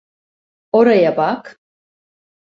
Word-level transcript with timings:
Oraya 0.71 1.17
bak! 1.17 1.59